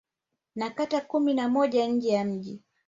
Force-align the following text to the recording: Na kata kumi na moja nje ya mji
Na 0.55 0.69
kata 0.69 1.01
kumi 1.01 1.33
na 1.33 1.49
moja 1.49 1.85
nje 1.87 2.09
ya 2.09 2.25
mji 2.25 2.61